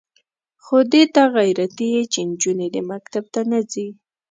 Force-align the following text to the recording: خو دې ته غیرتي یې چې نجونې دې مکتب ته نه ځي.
خو 0.63 0.77
دې 0.91 1.03
ته 1.13 1.23
غیرتي 1.35 1.87
یې 1.93 2.03
چې 2.13 2.19
نجونې 2.29 2.67
دې 2.73 2.81
مکتب 2.91 3.23
ته 3.33 3.41
نه 3.51 3.59
ځي. 3.71 3.87